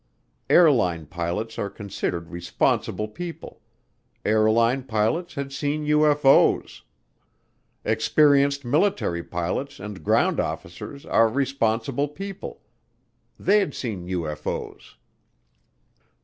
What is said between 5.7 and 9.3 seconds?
UFO's. Experienced military